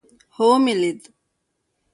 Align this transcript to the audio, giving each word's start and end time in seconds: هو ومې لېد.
هو 0.35 0.45
ومې 0.53 0.73
لېد. 0.81 1.01